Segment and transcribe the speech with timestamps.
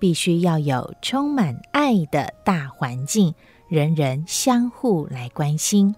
[0.00, 3.34] 必须要有充满爱的大环境，
[3.68, 5.94] 人人相互来关心。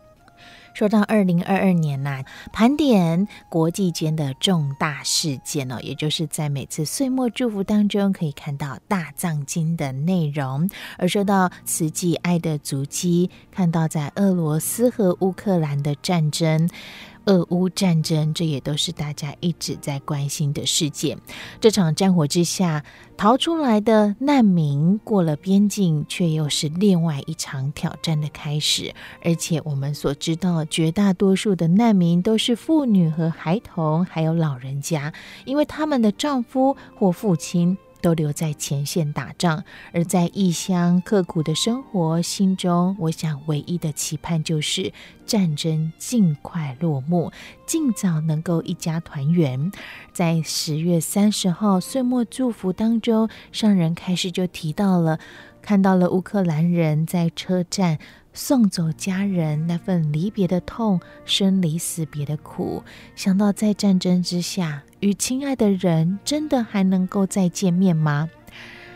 [0.75, 10.69] 说到二零二二年呐、盘点国际间的重大事件哦，也就是在每次岁末祝福当中可以看到大藏经的内容。
[10.97, 16.69] 而说到慈济爱的足迹，看到在俄罗斯和乌克兰的战争。
[17.27, 21.19] 俄乌战争，这也都是大家一直在关心的事件。
[21.61, 22.84] 这场战火之下，
[23.17, 28.95] 逃出来的难民过了边境，却又是另外一场挑战的开始。
[29.25, 35.12] 而且我们所知道，绝大多数的难民都是妇女和孩童，还有老人家，
[35.45, 37.77] 因为他们的丈夫或父亲。
[38.03, 44.92] 都留在前线打仗，而在异乡刻苦的生活，心中我想唯一的期盼就是
[45.25, 47.33] 战争尽快落幕，
[47.64, 49.70] 尽早能够一家团圆。
[50.12, 55.19] 在十月三十号岁末祝福当中，上人开始就提到了，
[55.62, 57.98] 看到了乌克兰人在车站。
[58.34, 62.82] 送走家人那份离别的痛，生离死别的苦，
[63.15, 68.31] 想到在战争之下，与亲爱的人真的还能够再见面吗？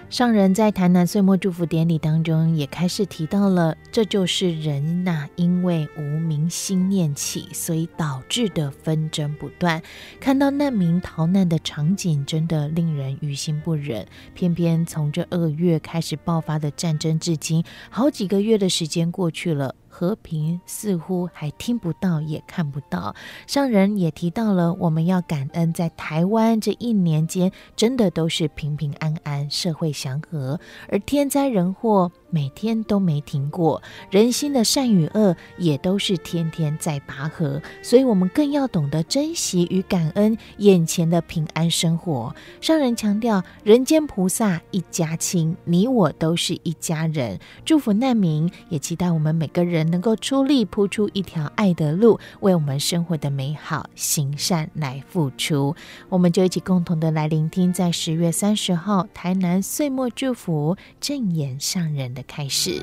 [0.09, 9.83] 上人在台南岁末祝福典礼当中也开始提到了，这就是人呐、因为无名心念起，所以导致的纷争不断。
[10.21, 14.07] 看到难民逃难的场景，真的令人于心不忍。
[14.33, 19.75] 偏偏从这二月开始爆发的战争至今，好几个月的时间过去了。
[19.99, 23.17] 和平似乎还听不到，也看不到。
[23.47, 32.13] 上人也提到了，我们要感恩，在台湾这一年间，真的都是平平安安，社会祥和，而天灾人祸。
[32.31, 42.35] 每天都没停过，人心的善与恶也都是天天在拔河，所以我们更要懂得珍惜与感恩眼前的平安生活。
[42.61, 47.39] 上人强调，人间菩萨一家亲，你我都是一家人。
[47.65, 55.75] 祝福难民，也期待我们每个人能够出力铺出一条爱的路，为我们生活的美好行善来付出。
[56.09, 62.83] 我们就一起共同的来聆听，在十月三十号台南岁末祝福正言上人的开始。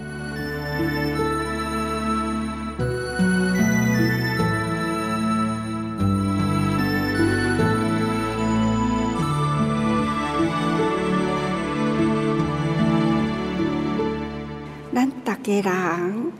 [14.93, 15.59] 咱大家
[15.99, 16.31] 人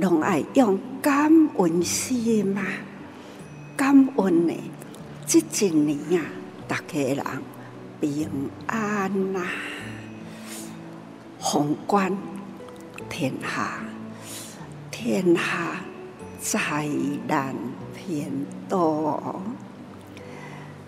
[0.00, 2.60] 拢爱用感恩心嘛，
[3.76, 4.52] 感恩呢，
[5.24, 6.26] 这一年啊，
[6.66, 7.24] 大家人
[8.00, 8.28] 平
[8.66, 9.40] 安呐，
[11.46, 12.16] 宏观。
[13.10, 13.84] 天下，
[14.90, 15.76] 天下
[16.40, 16.88] 灾
[17.28, 17.54] 难
[17.94, 18.32] 偏
[18.66, 19.42] 多，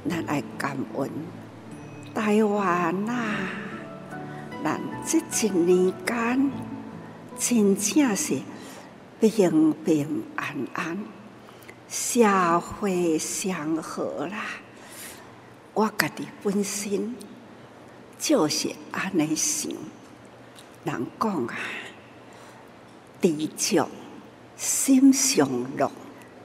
[0.08, 1.10] 咱爱感恩
[2.14, 3.12] 台湾呐，
[4.64, 6.50] 咱这一年间
[7.38, 8.40] 真正是
[9.20, 10.98] 平平安安，
[11.86, 14.38] 社会祥和啦。
[15.74, 17.14] 我家己本身
[18.18, 19.70] 就是安尼想，
[20.86, 21.54] 人讲啊。
[23.20, 23.88] 知足
[24.56, 25.90] 心上乐，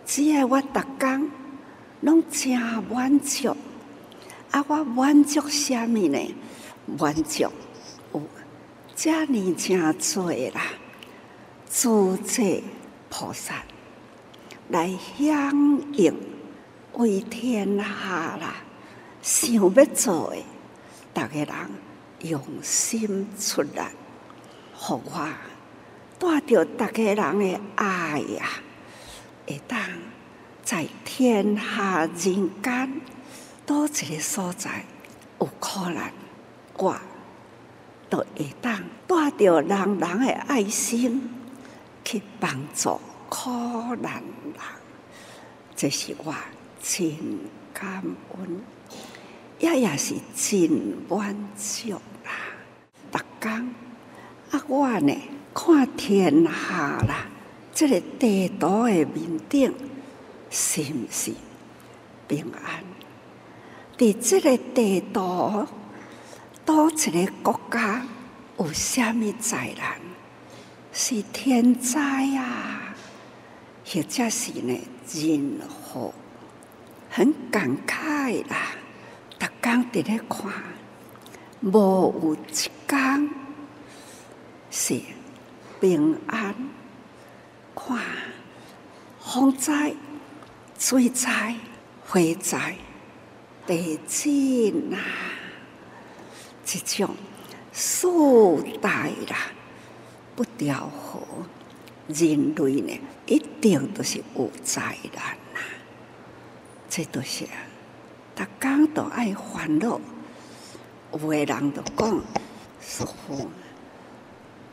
[0.03, 1.29] 只要我逐工
[1.99, 2.59] 拢真
[2.89, 3.55] 满足，
[4.49, 6.35] 啊，我满足啥物呢？
[6.97, 7.43] 满足
[8.13, 8.21] 有
[8.95, 9.55] 遮尔真
[9.99, 10.61] 济啦，
[11.69, 12.63] 诸界
[13.09, 13.63] 菩萨
[14.69, 14.89] 来
[15.19, 16.15] 响应，
[16.93, 18.55] 为天下啦，
[19.21, 20.43] 想要做诶，
[21.13, 21.47] 逐个人
[22.21, 23.91] 用心出来，
[24.83, 25.29] 互我。
[26.17, 28.45] 带着大家人的爱呀，
[29.47, 29.79] 会当
[30.63, 33.01] 在天下人间
[33.65, 34.83] 多一个所在，
[35.39, 36.03] 有可能
[36.77, 36.95] 我
[38.09, 41.29] 都会当带着人人的爱心
[42.03, 42.99] 去帮助
[43.29, 44.53] 苦难人，
[45.75, 46.35] 这是我
[46.81, 47.39] 真
[47.73, 48.03] 感
[48.37, 48.61] 恩，
[49.59, 50.71] 也也是真
[51.09, 51.93] 满足
[52.25, 52.31] 啦。
[53.11, 53.73] 逐工
[54.51, 55.15] 啊，我呢
[55.53, 57.25] 看天下啦，
[57.73, 59.73] 这个地图的面顶
[60.49, 61.33] 是毋是
[62.27, 62.83] 平安？
[63.97, 65.65] 伫这个地图，
[66.65, 68.05] 多一个国家
[68.57, 70.01] 有啥物灾难？
[70.91, 72.01] 是天灾
[72.35, 72.93] 啊，
[73.85, 74.77] 或者是呢
[75.13, 76.13] 人祸？
[77.09, 78.57] 很感慨啦，
[79.39, 80.51] 逐工伫咧看，
[81.61, 83.29] 无有一工
[84.71, 84.99] 是
[85.79, 86.55] 平安。
[87.75, 87.99] 看
[89.19, 89.93] 风灾、
[90.79, 91.55] 水灾、
[92.07, 92.75] 火灾。
[93.67, 94.99] 地震啊，
[96.65, 97.15] 这种
[97.71, 98.07] 四
[98.81, 99.51] 大啦，
[100.35, 101.21] 不调和，
[102.07, 104.81] 人类呢一定都是有灾
[105.13, 105.59] 难呐。
[106.89, 107.53] 这都是啊，
[108.35, 110.01] 逐工都爱烦恼，
[111.13, 112.21] 有个人都讲
[112.81, 113.47] 是风，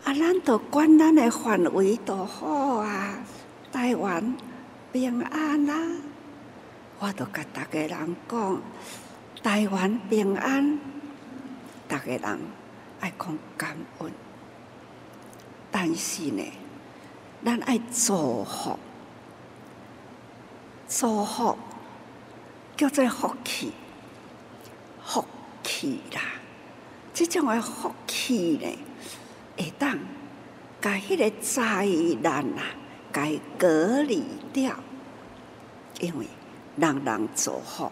[0.05, 3.19] 啊，咱都管咱的范围都好啊，
[3.73, 4.35] 台湾
[4.93, 5.97] 平安啦、啊。
[7.01, 8.63] 我都甲逐个人讲，
[9.43, 10.79] 台湾平安，
[11.89, 12.39] 逐个人
[13.01, 14.13] 爱讲感恩。
[15.71, 16.43] 但是呢，
[17.45, 18.79] 咱爱祝福，
[20.89, 21.57] 祝福
[22.77, 23.73] 叫做福气，
[25.05, 25.25] 福
[25.63, 26.21] 气啦。
[27.13, 28.79] 这种的福气呢，
[29.59, 29.99] 会当
[30.81, 31.85] 甲迄个灾
[32.23, 32.63] 难啊，
[33.13, 34.75] 该隔离掉，
[36.01, 36.27] 因为。
[36.81, 37.91] 人人祝福，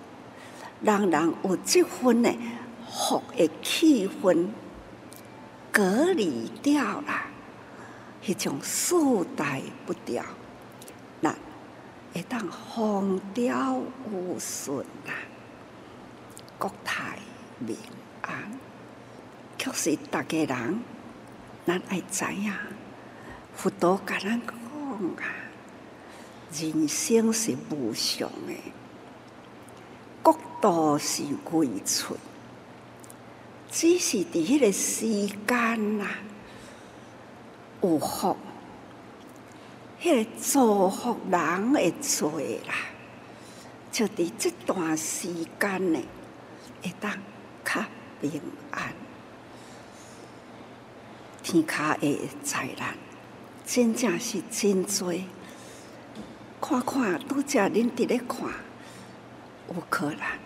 [0.81, 2.33] 人人有这份的
[2.89, 4.47] 福的气氛，
[5.73, 7.27] 隔离掉了，
[8.23, 8.95] 迄种世
[9.37, 10.25] 代不掉，
[11.21, 11.35] 那
[12.15, 15.13] 会当风调雨顺啦，
[16.57, 17.19] 国泰
[17.59, 17.77] 民
[18.23, 18.53] 安。
[19.59, 20.81] 可是大家人，
[21.67, 22.53] 咱爱知影，
[23.57, 24.55] 佛陀甲咱讲
[25.17, 25.35] 啊。
[26.59, 28.55] 人生是无常的，
[30.23, 32.17] 国度是归处，
[33.71, 36.07] 只是伫迄个时间呐，
[37.83, 38.37] 有福，
[40.01, 42.75] 迄个祝福人会多啦，
[43.91, 45.29] 就伫这段时
[45.61, 46.01] 间呢，
[46.83, 47.13] 会当
[47.65, 47.85] 较
[48.23, 48.41] 平
[48.71, 48.95] 安，
[51.49, 52.99] 天下的灾难
[53.65, 55.15] 真正是真多。
[56.61, 58.41] 看看，拄则恁伫咧看
[59.69, 60.41] 乌克兰、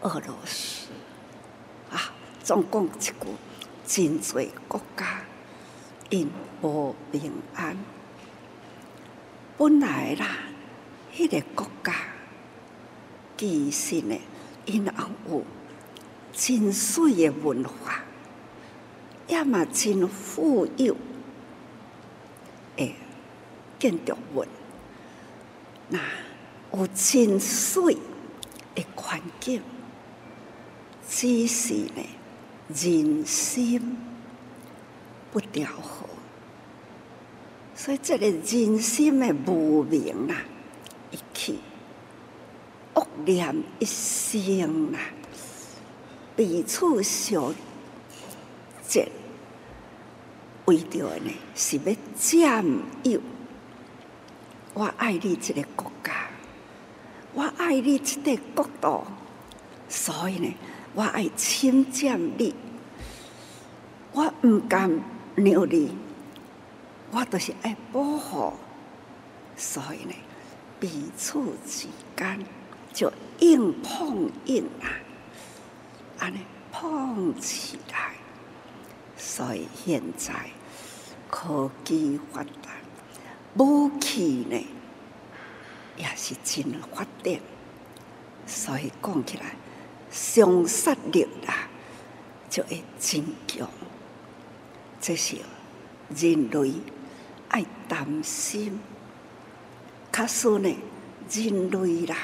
[0.00, 0.86] 俄罗斯
[1.90, 2.10] 啊，
[2.42, 3.14] 总共一句，
[3.86, 5.20] 真侪国家
[6.08, 6.30] 因
[6.62, 7.76] 无平安。
[9.58, 10.38] 本来啦，
[11.14, 11.92] 迄、个国家
[13.36, 14.18] 其实呢，
[14.64, 14.86] 因
[15.28, 15.44] 有
[16.32, 18.03] 真水的文化，
[19.28, 20.96] 也嘛真富有。
[23.76, 24.46] 建筑物，
[25.90, 25.98] 那
[26.72, 27.98] 有真水
[28.74, 29.60] 的环境，
[31.06, 32.02] 只是呢
[32.68, 33.98] 人心
[35.30, 36.06] 不调和，
[37.76, 40.36] 所以这个人心的无明啊，
[41.10, 41.58] 一起
[42.94, 44.98] 恶念一生啊，
[46.34, 47.54] 彼此相
[48.94, 49.04] 争，
[50.66, 52.64] 为着呢是要占
[53.02, 53.20] 有。
[54.72, 56.28] 我爱你这个国家，
[57.32, 59.04] 我爱你这个国度，
[59.88, 60.54] 所以呢，
[60.94, 62.54] 我爱侵占你，
[64.12, 64.88] 我唔敢
[65.34, 65.96] 让你，
[67.10, 68.52] 我都是爱保护，
[69.56, 70.14] 所以呢，
[70.78, 72.46] 彼此之间
[72.92, 74.86] 就硬碰硬啊，
[76.18, 76.38] 安尼
[76.72, 78.14] 碰起来，
[79.26, 80.34] 所以现在
[81.30, 82.70] 科技发达。
[83.56, 84.66] 武器呢，
[85.96, 87.40] 也是真发展，
[88.46, 89.56] 所以讲起来，
[90.10, 91.68] 伤杀力啊，
[92.50, 93.66] 就会真强。
[95.00, 95.36] 这是
[96.14, 96.74] 人类
[97.48, 98.78] 爱担心，
[100.12, 100.76] 可是呢，
[101.30, 102.16] 人类啦，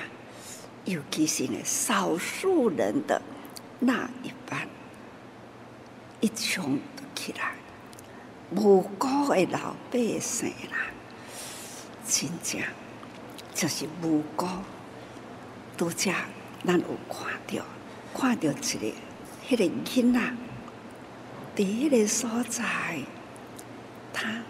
[0.85, 3.23] 尤其是呢少数人的
[3.79, 4.31] 那一，
[6.21, 6.79] 一冲
[7.15, 7.53] 起来，
[8.55, 10.87] 无辜的老百姓啦。
[12.07, 12.61] 真正
[13.55, 14.47] 就是无辜，
[15.77, 16.11] 拄则
[16.65, 17.65] 咱有看到，
[18.15, 18.61] 看到一个
[19.49, 20.21] 迄个囡仔，
[21.57, 22.65] 伫迄个所在，
[24.13, 24.43] 他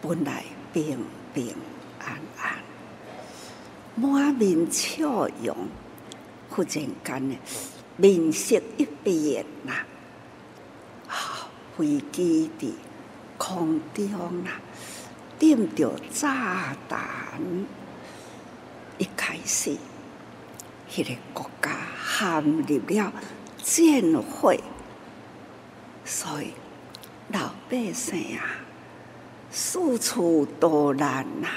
[0.00, 1.54] 本来平平
[1.98, 2.18] 安。
[2.42, 2.58] 安，
[3.96, 5.68] 满面笑容，
[6.48, 7.38] 忽然间，
[7.96, 9.86] 面色一变呐，啊，
[11.80, 12.72] 飞机伫
[13.38, 14.50] 空中呐，
[15.38, 17.00] 点着炸弹，
[18.98, 19.78] 一开始，
[20.90, 21.74] 迄个国家
[22.18, 23.12] 陷入了。
[23.62, 24.54] 战火，
[26.04, 26.52] 所以
[27.28, 28.44] 老百姓啊，
[29.50, 31.48] 四处逃难呐。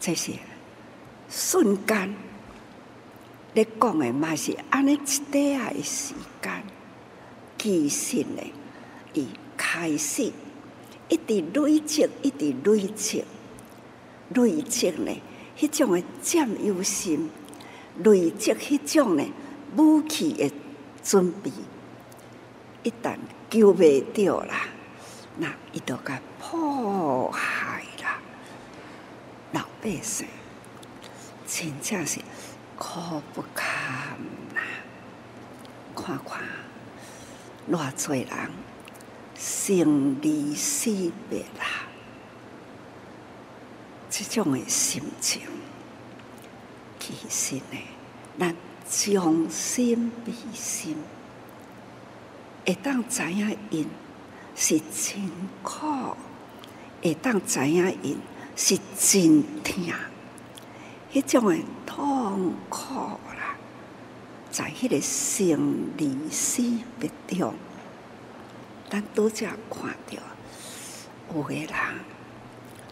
[0.00, 0.38] 这些
[1.30, 2.14] 瞬间，
[3.52, 6.62] 你讲的嘛是安尼一点仔的时间，
[7.58, 8.42] 其实呢，
[9.14, 10.30] 伊开始
[11.08, 13.24] 一直累积，一直累积，
[14.30, 15.22] 累积呢，
[15.56, 17.30] 迄种诶占有心，
[17.98, 19.24] 累积迄种呢。
[19.76, 20.52] 武器诶
[21.02, 21.50] 准备，
[22.84, 23.16] 一旦
[23.50, 24.66] 救袂着啦，
[25.38, 28.20] 那伊就甲破坏啦。
[29.50, 30.28] 老百姓
[31.46, 32.20] 真正是
[32.78, 34.16] 苦不堪
[34.54, 34.60] 呐！
[35.96, 36.42] 看看
[37.68, 38.28] 偌济人
[39.36, 40.90] 生离死
[41.28, 41.86] 别啦，
[44.10, 45.42] 这种的心情，
[46.98, 47.78] 其实呢，
[48.38, 48.54] 咱。
[48.86, 50.94] 将心比心，
[52.66, 53.88] 会当知影因
[54.54, 55.30] 是真
[55.62, 56.14] 苦，
[57.02, 58.18] 会当知影因
[58.54, 59.84] 是真痛，
[61.12, 63.56] 迄种的痛苦啦，
[64.50, 66.62] 在迄个生离死
[67.00, 67.54] 别中，
[68.90, 70.22] 咱拄则看到
[71.34, 71.68] 有个人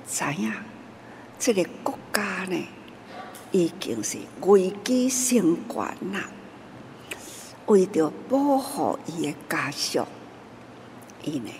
[0.06, 0.52] 知影，
[1.38, 2.56] 这个国家呢？
[3.52, 5.76] 已经是危机升悬
[6.10, 6.26] 啦！
[7.66, 10.06] 为着保护伊的家属，
[11.22, 11.52] 伊呢，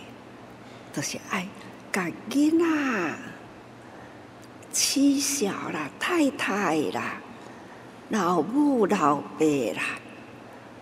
[0.91, 1.47] 就是爱
[1.93, 3.15] 甲囡仔、
[4.73, 7.17] 妻小啦、太太啦、
[8.09, 9.45] 老母老爸
[9.77, 9.83] 啦，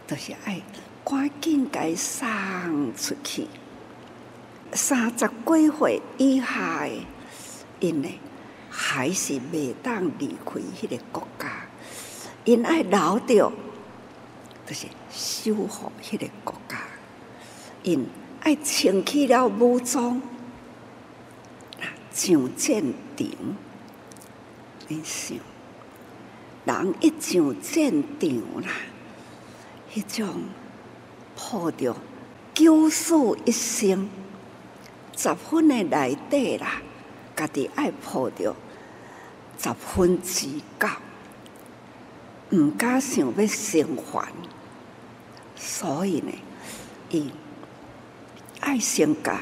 [0.07, 0.63] 都、是爱
[1.05, 3.47] 赶紧该送出去。
[4.73, 7.07] 三十几岁以下的，
[7.81, 8.09] 因呢？
[8.73, 11.67] 还是未当离开迄个国家，
[12.45, 13.53] 因爱留着，
[14.65, 16.79] 就是守护迄个国家，
[17.83, 18.07] 因
[18.43, 20.23] 爱穿起了武装，
[22.13, 22.81] 上战
[23.17, 23.27] 场。
[24.87, 25.37] 你想，
[26.65, 28.69] 人一上战场啦，
[29.93, 30.45] 迄种
[31.41, 31.97] 抱着
[32.55, 33.15] 九死
[33.47, 34.09] 一生，
[35.17, 36.83] 十分的内底啦。
[37.35, 38.55] 家己爱抱着
[39.59, 40.47] 十分之
[40.79, 40.89] 高，
[42.51, 44.29] 毋敢想要生还，
[45.57, 46.33] 所以呢，
[47.09, 47.33] 伊
[48.61, 49.41] 爱先甲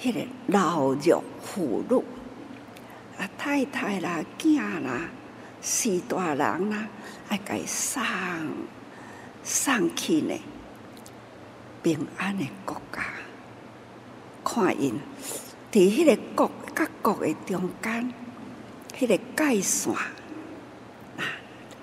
[0.00, 2.02] 迄个老弱妇孺
[3.18, 5.08] 啊，太太啦、囝啦、
[5.60, 6.88] 四大人啦，
[7.28, 8.02] 爱甲伊送
[9.44, 10.34] 送去呢
[11.82, 13.02] 平安的国家，
[14.44, 15.00] 看因
[15.70, 16.50] 伫迄个国。
[16.74, 18.14] 甲国的中间，
[18.98, 21.22] 迄个界线，啊，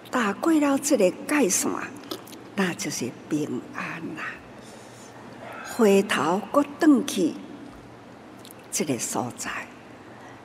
[0.10, 1.70] 打过了这个界线，
[2.56, 4.24] 那就是平安啦。
[5.77, 7.36] 回头搁转去
[8.72, 9.51] 这个所在，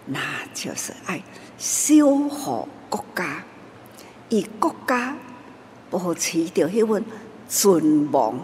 [0.05, 0.21] 那
[0.53, 1.23] 就是爱
[1.57, 3.43] 守护国家，
[4.29, 5.17] 以国家
[5.91, 7.03] 保持着迄份
[7.49, 8.39] 存亡，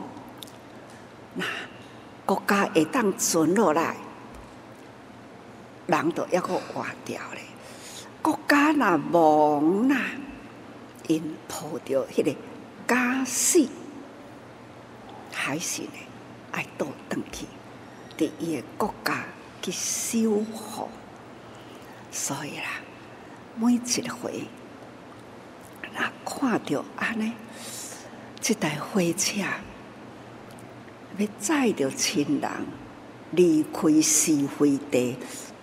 [2.26, 3.96] 国家会当存落来。
[5.86, 7.42] 人都抑搁活掉咧，
[8.22, 9.96] 国家若亡啦，
[11.08, 12.36] 因抱着迄个
[12.86, 13.66] 假死，
[15.32, 15.88] 还是呢
[16.52, 17.46] 爱倒转去，
[18.16, 19.24] 伫伊个国家
[19.60, 20.88] 去修复。
[22.12, 22.66] 所以啦，
[23.56, 24.44] 每一回
[25.92, 27.32] 若看着安尼，
[28.40, 29.40] 这台火车
[31.18, 32.50] 要载着亲人
[33.32, 35.16] 离开是非地。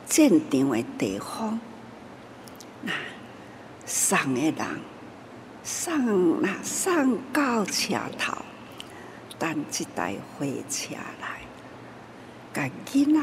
[0.10, 1.60] 战场的地方，
[2.82, 2.94] 那
[3.86, 4.56] 送的人
[5.66, 8.34] 送那送到车头，
[9.38, 11.42] 等这台火车来，
[12.54, 13.22] 甲囡仔、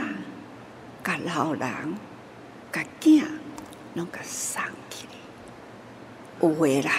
[1.03, 1.95] 甲老人、
[2.71, 3.25] 甲囝，
[3.95, 5.07] 拢甲送去。
[6.43, 6.93] 有诶啦，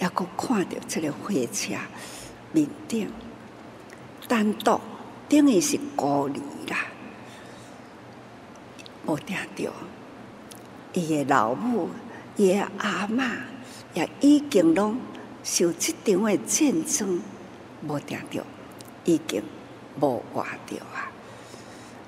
[0.00, 1.72] 抑阁看到这个火车
[2.52, 3.10] 面顶，
[4.32, 4.80] 单独
[5.28, 6.28] 等于是孤儿
[6.70, 6.86] 啦。
[9.04, 9.70] 无定着，
[10.94, 11.90] 伊个老母、
[12.36, 13.30] 伊个阿嬷
[13.92, 14.96] 也已经拢
[15.44, 17.20] 受这场的战争
[17.86, 18.42] 无定着，
[19.04, 19.42] 已经
[20.00, 21.12] 无活着啊！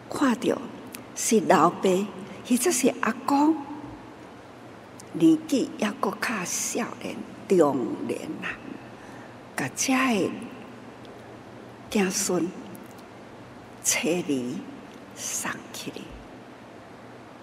[0.08, 0.56] 看着
[1.14, 1.90] 是老爸，
[2.48, 3.54] 或者是阿公，
[5.12, 7.16] 年纪抑阁较少年、
[7.46, 8.56] 中年啊，
[9.54, 10.30] 甲遮诶
[11.94, 12.50] 子孙
[13.84, 14.58] 车里
[15.14, 16.02] 送去哩，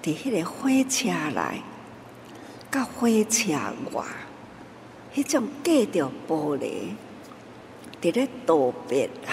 [0.03, 1.61] 伫迄个火车内，
[2.69, 3.53] 甲火车
[3.93, 4.03] 外，
[5.15, 6.89] 迄种隔着玻璃，
[8.01, 9.31] 伫咧道别啊！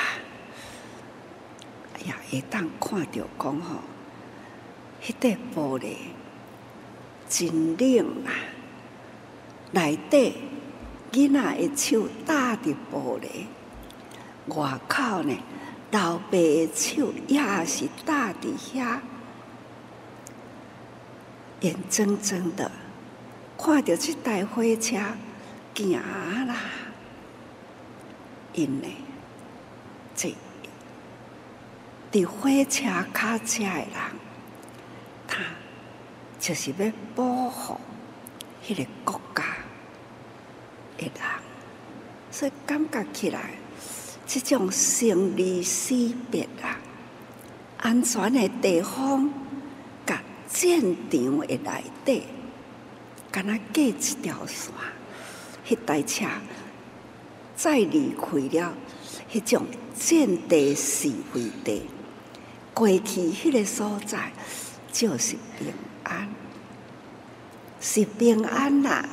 [1.95, 3.81] 哎呀，会当看着讲吼，
[5.03, 5.97] 迄块玻璃
[7.29, 8.31] 真冷啊！
[9.73, 10.35] 内底
[11.11, 13.47] 囡仔的手搭伫玻璃，
[14.49, 15.37] 外口呢，
[15.90, 18.99] 老爸的手也是搭伫遐，
[21.61, 22.71] 眼睁睁的
[23.59, 24.97] 看着这台火车
[25.75, 26.57] 行啦，
[28.55, 28.88] 因呢，
[30.14, 30.35] 这
[32.11, 33.88] 伫火车卡车的人，
[35.26, 35.43] 他
[36.40, 37.78] 就是要保护
[38.67, 39.45] 迄个国家
[40.97, 41.12] 的人，
[42.31, 43.50] 所以感觉起来。
[44.31, 46.79] 这种生离死别啊，
[47.79, 49.33] 安全的地方，
[50.05, 52.23] 甲战场的内底，
[53.33, 54.71] 敢若隔一条线，
[55.67, 56.27] 迄台车
[57.57, 58.75] 再离开了，
[59.33, 61.87] 迄种战地是非地，
[62.75, 64.31] 过去迄个所在
[64.93, 65.73] 就是平
[66.05, 66.29] 安，
[67.81, 69.09] 是平安啦、啊。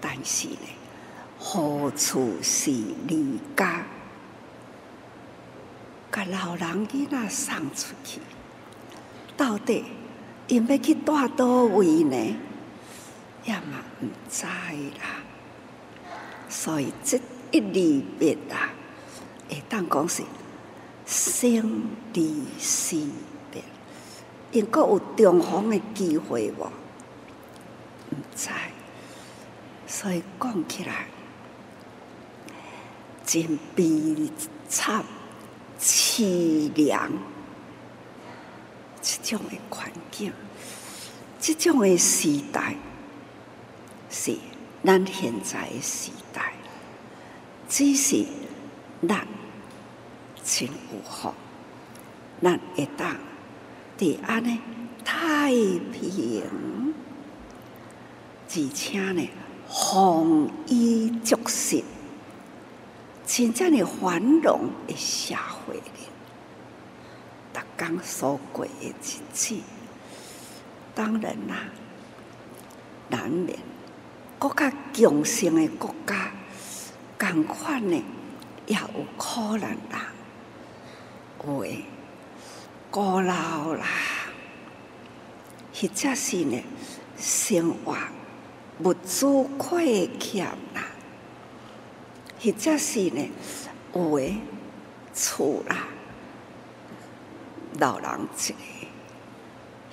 [0.00, 0.58] 但是呢，
[1.40, 2.70] 何处是
[3.08, 3.84] 离家？
[6.10, 8.20] 甲老人囡仔送出去，
[9.36, 9.84] 到底
[10.46, 12.36] 因要去住倒位呢？
[13.44, 15.22] 也嘛毋知啦。
[16.48, 18.72] 所以这一离别啊，
[19.48, 20.22] 会当讲是
[21.06, 22.96] 生离死
[23.50, 23.62] 别，
[24.52, 26.64] 应该有重逢的机会无？
[28.10, 28.48] 毋知。
[29.86, 31.06] 所以讲起来，
[33.24, 34.30] 真悲
[34.68, 35.04] 惨。
[35.78, 37.10] 凄凉，
[39.00, 40.32] 这种的环境，
[41.40, 42.74] 这种的时代，
[44.10, 44.36] 是
[44.84, 46.52] 咱现在的时代。
[47.68, 48.24] 只是
[49.06, 49.28] 咱
[50.42, 50.72] 真有
[51.08, 51.32] 福，
[52.42, 53.14] 咱会当
[53.98, 54.58] 伫安尼
[55.04, 56.94] 太平，
[58.48, 59.28] 而且呢，
[59.68, 61.84] 丰衣足食。
[63.28, 65.82] 真正的繁荣的社会里，
[67.52, 69.54] 逐工所过的日子，
[70.94, 71.68] 当然啦，
[73.10, 73.58] 难免
[74.38, 76.32] 国家强盛的国家，
[77.18, 78.02] 共款呢
[78.66, 80.10] 也有可能啦，
[81.46, 81.84] 有诶
[82.90, 83.84] 孤老啦，
[85.74, 86.58] 或者是呢
[87.18, 87.94] 生活
[88.82, 89.26] 物资
[89.58, 90.87] 亏欠啦。
[92.40, 93.28] 或者是呢，
[93.94, 94.38] 有诶
[95.12, 95.88] 厝啦，
[97.78, 98.54] 老人一个；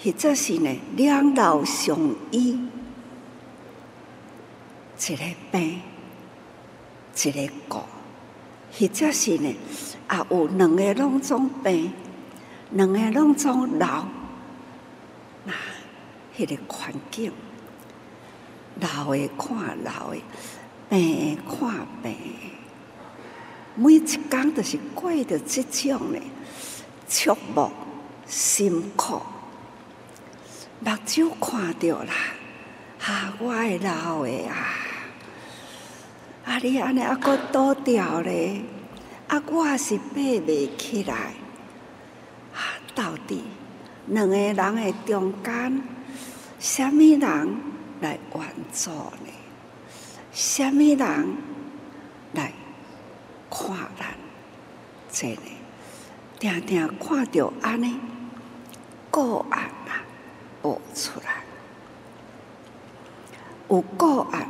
[0.03, 1.97] 或者是呢，两老相
[2.31, 2.69] 依，
[4.99, 5.81] 一个病，
[7.23, 7.79] 一个顾；
[8.79, 9.55] 或者是呢，
[10.11, 11.91] 也有两个拢总病，
[12.71, 14.05] 两个拢总老，
[15.45, 15.53] 那
[16.37, 17.31] 迄个环境，
[18.79, 20.21] 老诶看老诶。
[20.89, 22.15] 病看病，
[23.75, 26.19] 每一工都是过着这种的
[27.07, 27.71] 触目
[28.27, 29.21] 辛苦，
[30.79, 32.13] 目睭看着啦，
[33.03, 34.55] 啊，我的老的啊，
[36.45, 38.61] 啊，你安尼啊阁倒吊咧，
[39.27, 41.33] 啊，我也是爬袂起来，
[42.53, 42.61] 啊，
[42.93, 43.43] 到底
[44.07, 45.83] 两个人的中间，
[46.59, 47.57] 什么人
[48.01, 49.34] 来援助呢？
[50.35, 51.37] 什么人
[52.33, 52.51] 来
[53.49, 54.05] 看咱？
[55.09, 55.39] 这里
[56.37, 57.97] 定定看到安尼
[59.09, 60.03] 个案啊，
[60.61, 61.45] 报出来，
[63.69, 64.49] 有个案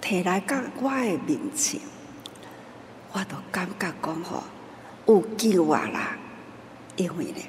[0.00, 1.82] 提来到我的面前，
[3.12, 4.42] 我都感觉讲吼
[5.04, 6.16] 有救啊啦，
[6.96, 7.42] 因为呢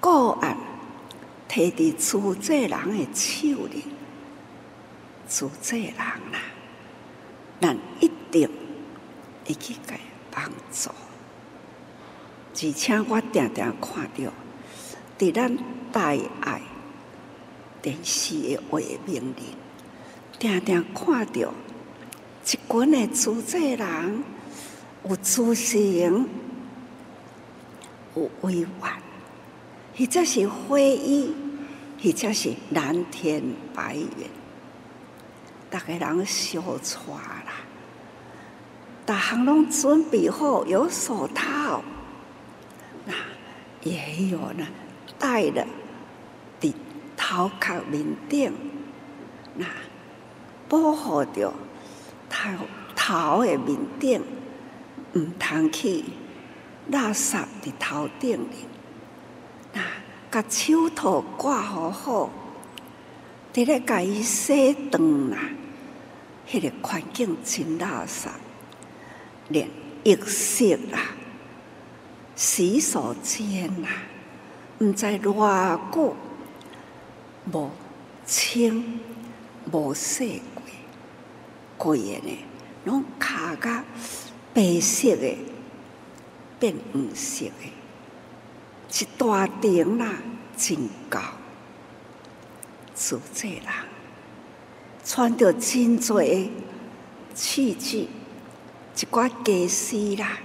[0.00, 0.56] 个案
[1.46, 3.84] 提伫主济人的手里，
[5.28, 6.40] 主济人啦。
[7.60, 8.48] 咱一定
[9.46, 9.98] 会去给
[10.30, 10.90] 帮助，
[12.54, 14.32] 而且我常常看到，
[15.18, 15.56] 伫咱
[15.90, 16.08] 大
[16.42, 16.60] 爱
[17.80, 19.56] 电视的画面里，
[20.38, 21.54] 常常看到
[22.44, 24.24] 一群的主济人
[25.08, 26.28] 有自信，
[28.14, 28.92] 有委婉，
[29.96, 31.34] 或者是会意，
[32.02, 33.42] 或者是蓝天
[33.74, 34.28] 白云，
[35.70, 37.18] 大家人相传
[39.06, 41.82] 啦，大行拢准备好有手套，
[43.04, 43.14] 那
[43.82, 44.66] 也有呢，
[45.18, 45.64] 戴了
[46.60, 46.74] 的
[47.16, 48.52] 头壳面顶，
[49.54, 49.64] 那
[50.68, 51.52] 保护着
[52.28, 52.50] 头
[52.96, 54.20] 头的面顶。
[55.12, 56.04] 唔通去
[56.90, 58.66] 垃圾伫头顶哩，
[59.72, 59.80] 那
[60.30, 62.28] 甲手套挂好好，
[63.54, 65.38] 伫咧甲伊洗断啦。
[66.46, 68.28] 迄个环境真垃圾，
[69.48, 69.68] 连
[70.04, 71.14] 浴室啊、
[72.34, 73.88] 洗手间啊，
[74.78, 76.16] 毋知偌久
[77.52, 77.70] 无
[78.24, 79.00] 清
[79.70, 80.62] 无洗过，
[81.76, 82.38] 规个呢，
[82.84, 83.84] 拢卡甲。
[84.54, 85.36] 白色诶
[86.58, 87.70] 变黄色诶，
[88.90, 90.14] 一大顶啦，
[90.56, 91.20] 真高。
[92.94, 93.60] 自这人
[95.04, 96.22] 穿着真多
[97.34, 98.08] 器具，
[98.96, 100.38] 一寡家私啦，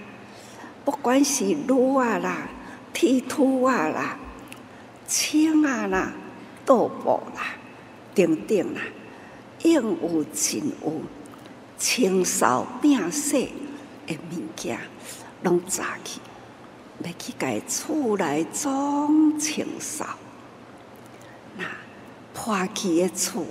[0.83, 2.49] 不管是女啊啦、
[2.91, 4.19] 铁佗啊啦、
[5.07, 6.11] 枪啊啦、
[6.65, 7.55] 刀布啦，
[8.13, 8.81] 等等啦，
[9.63, 11.01] 应有尽有，
[11.77, 13.53] 清扫摒洗。
[14.07, 14.77] 诶，物件
[15.43, 16.19] 拢扎去，
[17.05, 20.17] 要去甲伊厝内总清扫。
[21.55, 21.63] 那
[22.33, 23.45] 破去诶厝，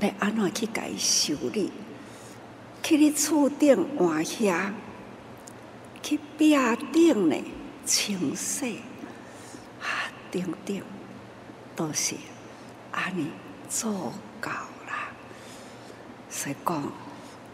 [0.00, 1.72] 要安怎去甲伊修理？
[2.82, 4.72] 去你厝顶换遐，
[6.02, 6.56] 去壁
[6.92, 7.36] 顶呢
[7.84, 8.80] 清洗，
[9.80, 10.80] 啊，等等，
[11.76, 12.16] 都是
[12.90, 13.28] 安尼
[13.68, 15.12] 做到啦。
[16.28, 16.92] 所以讲，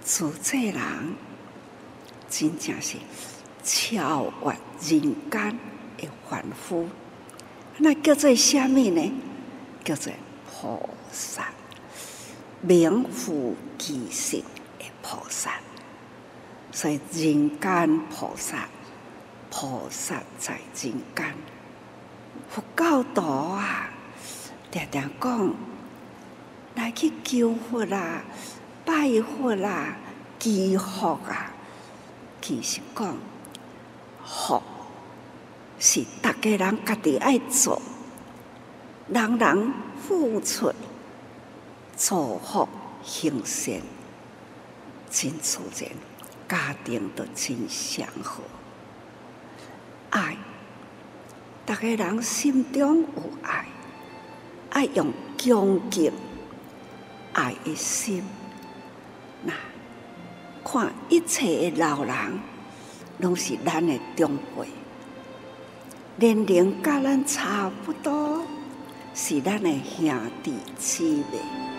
[0.04, 0.82] 做这人。
[2.30, 2.98] 真正是
[3.64, 5.58] 超越人间
[5.96, 6.86] 的凡夫，
[7.78, 9.10] 那叫做虾米呢？
[9.82, 10.12] 叫做
[10.46, 11.48] 菩萨，
[12.60, 14.42] 名副其实
[15.08, 15.52] 菩萨。
[16.70, 18.68] 所以人间菩萨，
[19.50, 21.34] 菩萨在人间。
[22.50, 23.88] 佛教徒啊，
[24.70, 25.54] 常常讲
[26.74, 28.22] 来去求佛啦，
[28.84, 29.96] 拜佛啦，
[30.38, 31.52] 祈福啊。
[32.42, 33.16] 其实讲，
[34.26, 34.62] 福
[35.78, 37.80] 是大家人家己爱做，
[39.08, 39.72] 人人
[40.06, 40.72] 付出，
[41.96, 42.68] 造福
[43.02, 43.80] 行善，
[45.10, 45.90] 真自然，
[46.48, 48.42] 家庭都真祥和。
[50.10, 50.36] 爱，
[51.66, 53.08] 大家人心中有
[53.42, 53.66] 爱，
[54.70, 56.12] 爱用恭敬
[57.32, 58.22] 爱的心，
[59.44, 59.52] 那。
[60.64, 62.14] 看一切的老人，
[63.18, 64.68] 拢是咱的长辈，
[66.16, 68.42] 年龄甲咱差不多，
[69.14, 71.77] 是咱的兄弟姊妹。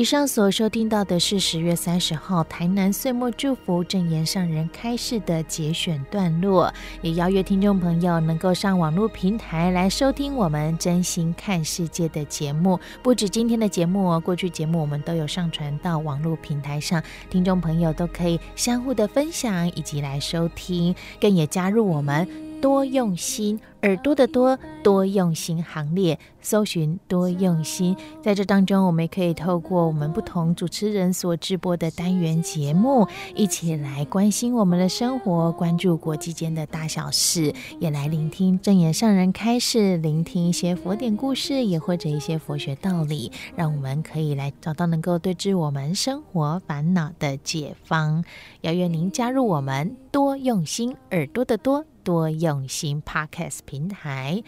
[0.00, 12.80] 以上所收听到的是十月三十号台南岁末祝福正言上人开示的节选段落，也邀约听众朋友能够上网络平台来收听我们真心看世界的节目。
[13.02, 22.49] 不止今天的节目，过去节目我们都有上传到网络平台上，听众朋友都可以相互的分享以及来收听，更也加入我们。
[22.60, 27.96] 多用心，耳朵的多多用心行列，搜寻多用心。
[28.22, 48.22] 在这当中，我们也可以透过我们不同主持人所直播的单元节目，一起来关心我们的生活，关注国际间的大小事，也来聆听正言上人开示，聆听一些佛典故事，也或者一些佛学道理，让我们可以来找到能够对治我们生活烦恼的解方。
[48.60, 51.84] 邀约您加入我们多用心，耳朵的多。
[52.10, 54.42] 多用心 Podcast 平台，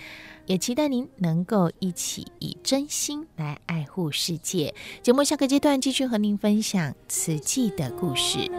[0.46, 4.74] 也期待您能够一起以真心来爱护世界。
[5.00, 8.50] 节目下个阶段继续和您分享慈济的故事。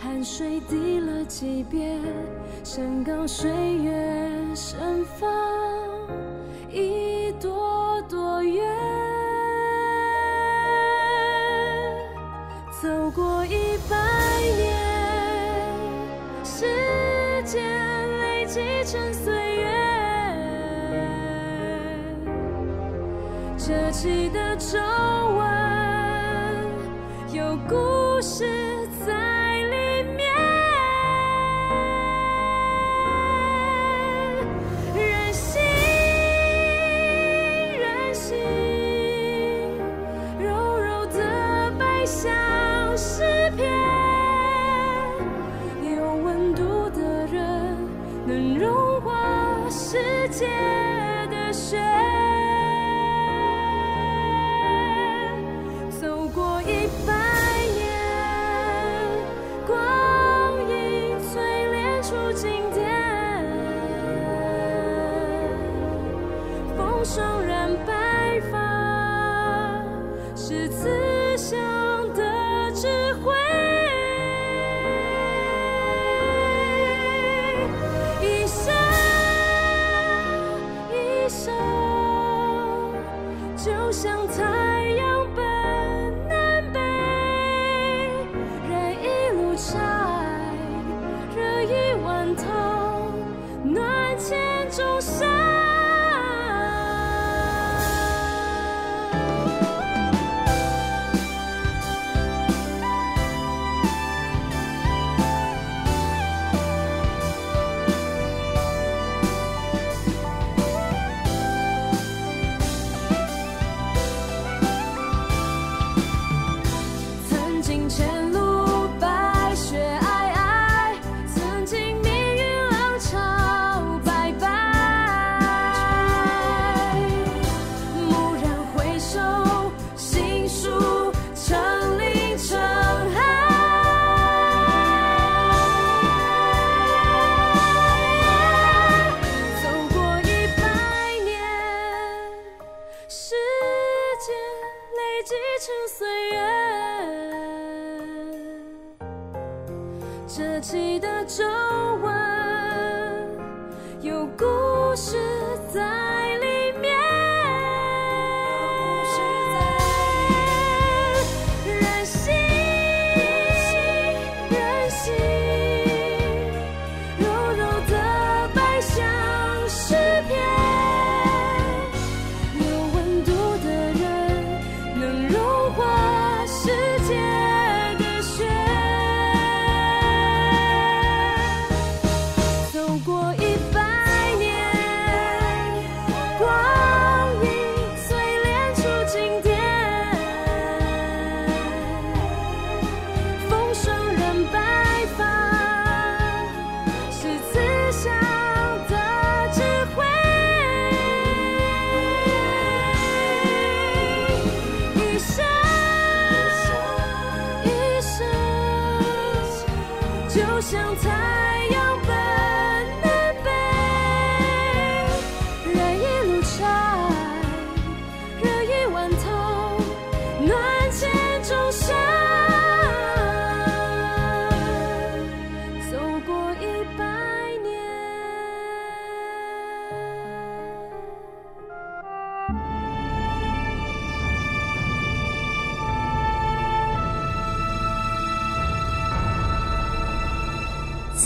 [0.00, 2.02] 汗水滴了几遍，
[2.64, 3.92] 山岗岁月
[4.56, 5.30] 盛放
[6.72, 8.42] 一朵朵，
[12.82, 13.27] 走过
[24.00, 25.27] 记得找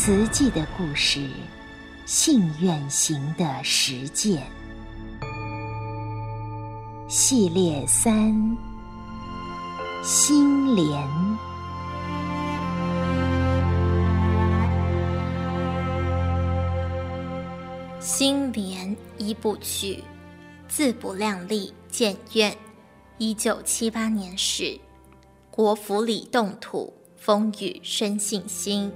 [0.04, 1.28] 慈济的故事，
[2.06, 4.42] 信愿行的实践
[7.06, 8.34] 系列三：
[10.02, 11.08] 心莲。
[18.00, 20.02] 心莲一部曲，
[20.66, 22.52] 自不量力建院。
[23.18, 24.76] 一九七八年始，
[25.48, 28.92] 国府里动土，风雨生信心。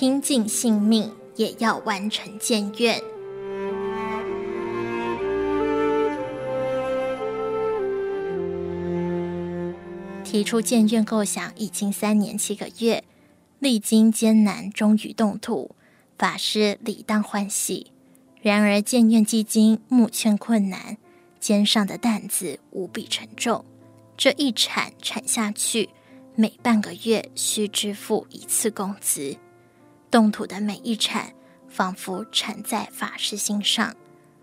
[0.00, 2.98] 拼尽性命也要完成建院。
[10.24, 13.04] 提出建院构想已经三年七个月，
[13.58, 15.76] 历经艰难，终于动土，
[16.16, 17.92] 法师理当欢喜。
[18.40, 20.96] 然而建院基金募劝困难，
[21.38, 23.62] 肩上的担子无比沉重。
[24.16, 25.90] 这一铲铲下去，
[26.34, 29.36] 每半个月需支付一次工资。
[30.10, 31.32] 动土的每一铲，
[31.68, 33.94] 仿佛缠在法师心上。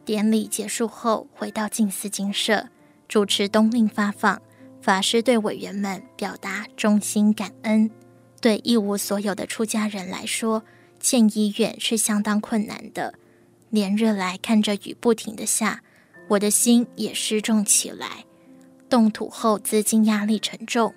[0.06, 2.70] 典礼结束后，回到静思精舍，
[3.08, 4.42] 主持冬令发放。
[4.82, 7.92] 法师对委员们表达衷心感恩。
[8.40, 10.64] 对一无所有的出家人来说，
[11.00, 13.14] 建医院是相当困难的。
[13.70, 15.82] 连日来看着雨不停地下，
[16.30, 18.24] 我的心也失重起来。
[18.88, 20.94] 动土后资金压力沉重，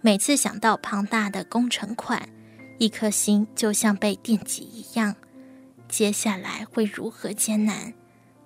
[0.00, 2.26] 每次想到庞大的工程款。
[2.78, 5.14] 一颗心就像被电击一样，
[5.88, 7.94] 接下来会如何艰难？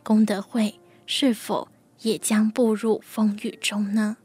[0.03, 1.69] 功德会是否
[2.03, 4.17] 也将步入风雨中呢？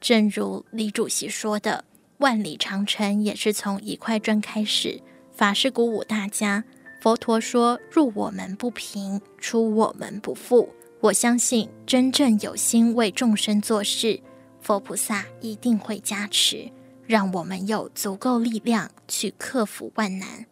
[0.00, 1.84] 正如李主席说的
[2.18, 5.00] ：“万里长城也是从一块砖开始。
[5.32, 6.64] 法师鼓舞大家，
[7.00, 10.68] 佛陀说：“入我门不平，出我门不富。”
[11.00, 14.20] 我相信，真正有心为众生做事，
[14.60, 16.70] 佛菩萨一定会加持，
[17.10, 20.46] 让我们有足够力量去克服万难。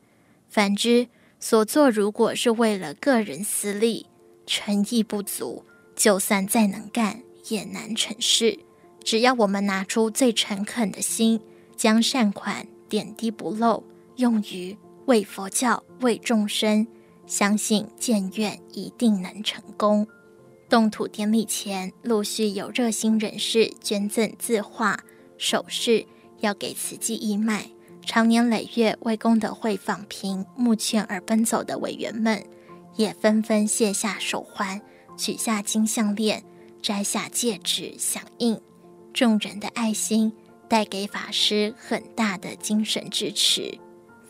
[0.48, 1.06] 反之，
[1.38, 4.06] 所做如果是为了个人私利，
[4.44, 8.58] 诚意不足，就算再能干，也难成事。
[9.04, 11.40] 只要我们拿出最诚恳的心，
[11.76, 13.84] 将善款点滴不漏，
[14.16, 16.88] 用于为佛教、为众生，
[17.24, 20.08] 相信建院一定能成功。
[20.68, 24.98] 动土典礼前，陆续有热心人士捐赠字画、
[25.38, 26.04] 首饰，
[26.40, 27.70] 要给慈济义卖。
[28.04, 32.42] 长年累月为功德会访贫募劝而奔走的委员们，
[32.96, 34.80] 也纷纷卸下手环，
[35.16, 36.42] 取下金项链，
[36.80, 38.58] 摘下戒指响应。
[39.12, 40.32] 众人的爱心
[40.68, 43.78] 带给法师很大的精神支持。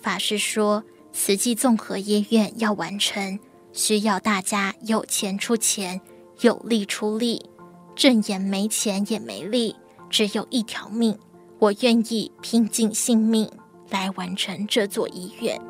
[0.00, 3.38] 法师说：“慈济综合医院要完成，
[3.72, 6.00] 需要大家有钱出钱，
[6.40, 7.48] 有力出力。
[7.94, 9.76] 正言没钱也没力，
[10.08, 11.18] 只有一条命，
[11.58, 13.50] 我愿意拼尽性命
[13.90, 15.60] 来完成这座医院。”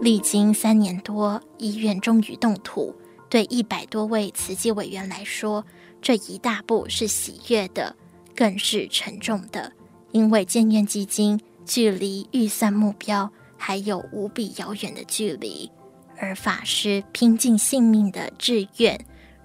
[0.00, 2.94] 历经三年多，医院终于动土。
[3.28, 5.62] 对一百多位慈济委员来说，
[6.00, 7.94] 这一大步是喜悦的，
[8.34, 9.72] 更是沉重的。
[10.12, 15.70] 因为建院基金距离预算目标还有无比遥远的距离，
[16.16, 18.98] 而法师拼尽性命的志愿，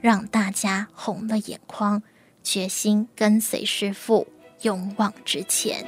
[0.03, 2.03] 让大家红了眼眶，
[2.43, 4.27] 决心跟随师父
[4.63, 5.87] 勇往直前。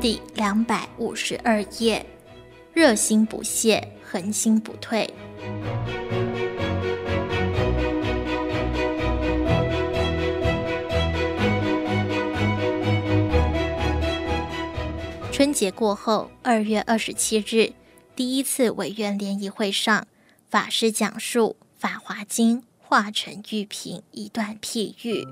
[0.00, 2.06] 第两百五十二页。
[2.72, 5.12] 热心不懈，恒心不退。
[15.56, 17.72] 节过后，二月二十七日，
[18.14, 20.06] 第一次委员联谊会上，
[20.50, 25.26] 法师讲述《法华经》化城喻品一段譬喻。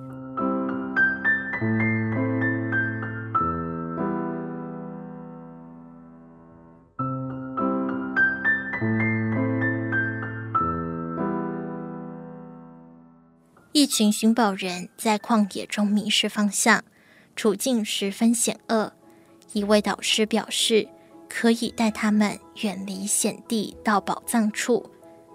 [13.73, 16.83] 一群寻宝人在旷野中迷失方向，
[17.37, 18.95] 处境十分险恶。
[19.55, 20.87] 一位导师表示，
[21.29, 24.85] 可以带他们远离险地，到宝藏处，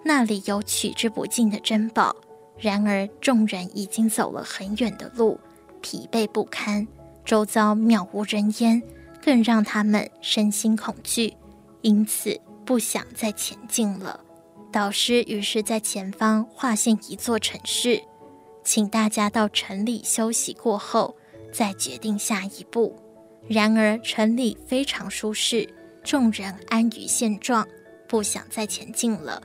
[0.04, 2.14] 那里有取之不尽的珍宝。
[2.58, 5.40] 然而，众人已经走了很远的路，
[5.80, 6.86] 疲惫不堪，
[7.24, 8.82] 周遭渺无人烟，
[9.22, 11.34] 更让他们身心恐惧，
[11.80, 14.20] 因此不想再前进了。
[14.70, 18.02] 导师于是在前方划线一座城市。
[18.62, 21.16] 请大家到城里休息过后，
[21.50, 22.94] 再决定下一步。
[23.48, 25.68] 然而城里非常舒适，
[26.04, 27.66] 众人安于现状，
[28.06, 29.42] 不想再前进了。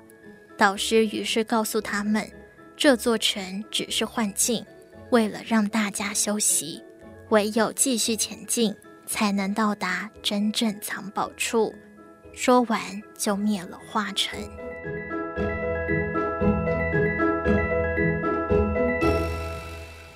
[0.58, 2.30] 导师于是告诉他们，
[2.78, 4.66] 这座城只是幻境，
[5.10, 6.84] 为了让大家休息，
[7.30, 11.74] 唯有继续前进，才能到达真正藏宝处。
[12.34, 12.80] 说完
[13.18, 14.40] 就灭了化城。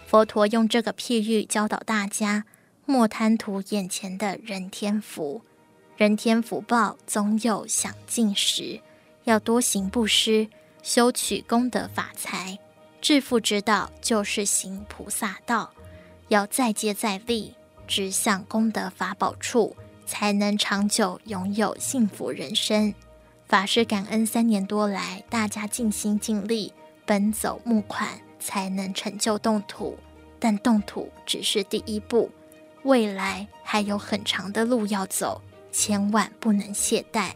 [0.05, 2.45] 佛陀用这个譬喻教导大家：
[2.89, 5.43] 莫贪图眼前的人天福，
[5.95, 8.81] 人天福报总有享尽时。
[9.25, 10.47] 要多行布施，
[10.81, 12.57] 修取功德法财。
[12.99, 15.71] 致富之道就是行菩萨道，
[16.29, 17.53] 要再接再厉，
[17.85, 19.75] 直向功德法宝处，
[20.07, 22.91] 才能长久拥有幸福人生。
[23.45, 26.73] 法师感恩三年多来大家尽心尽力
[27.05, 28.19] 奔走募款。
[28.39, 29.97] 才能成就动土，
[30.39, 32.31] 但动土只是第一步，
[32.83, 37.31] 未来还有很长的路要走，千万不能懈怠。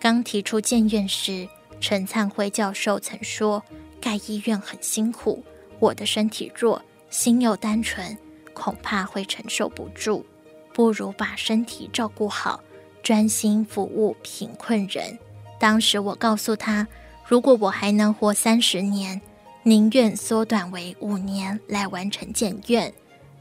[0.00, 1.48] 刚提出建院时，
[1.80, 3.62] 陈灿辉教授曾说
[4.00, 5.42] ：“盖医院很辛苦，
[5.78, 8.16] 我的身体弱，心又单纯，
[8.52, 10.24] 恐怕会承受不住，
[10.72, 12.60] 不如把身体照顾好，
[13.02, 15.18] 专心服务贫困人。”
[15.60, 16.86] 当时我告诉他
[17.28, 19.20] ：“如果我还能活三十年。”
[19.64, 22.92] 宁愿缩短为五年来完成建院，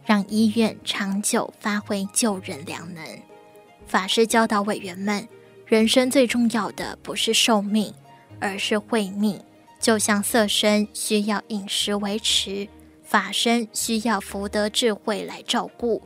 [0.06, 3.04] 让医院长久发挥救人良能。
[3.86, 5.28] 法师教导委员们，
[5.66, 7.94] 人生最重要的不是寿命，
[8.40, 9.40] 而是慧命。
[9.80, 12.68] 就像色身需要饮食维持，
[13.04, 16.02] 法身需要福德智慧来照顾。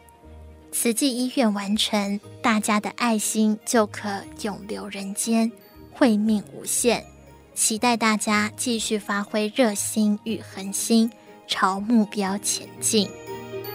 [0.71, 5.51] 慈济医院完成，大家的爱心就可永留人间，
[5.91, 7.05] 慧命无限。
[7.53, 11.11] 期待大家继续发挥热心与恒心，
[11.47, 13.09] 朝目标前进。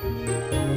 [0.02, 0.69] 以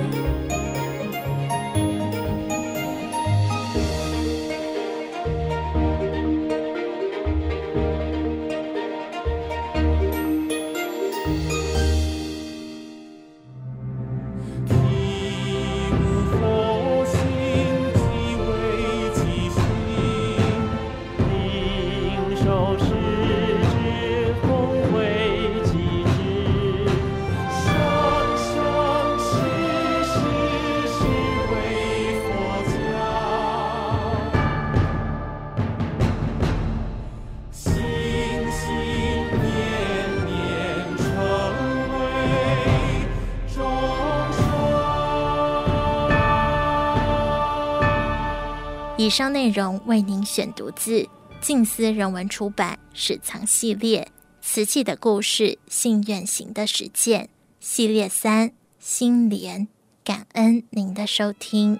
[49.14, 51.08] 以上内容为您选读自
[51.40, 54.02] 静思人文出版史藏系列
[54.42, 57.26] 《瓷器的故事：信愿行的实践》
[57.60, 58.50] 系列三
[58.80, 59.68] 《心莲》，
[60.04, 61.80] 感恩您的收听。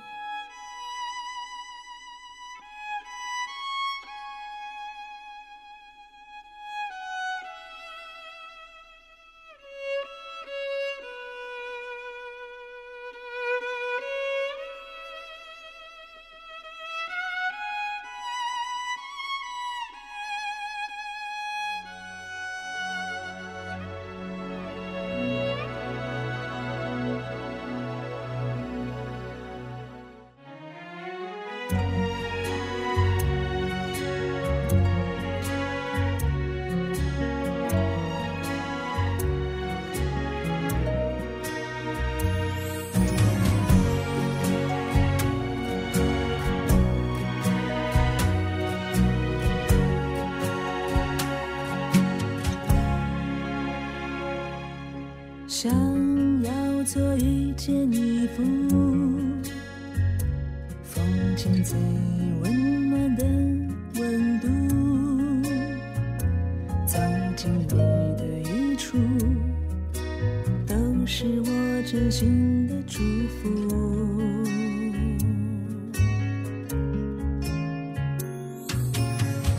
[71.40, 73.44] 我真心的祝福。